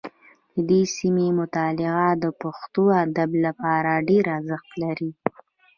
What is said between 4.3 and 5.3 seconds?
ارزښت لري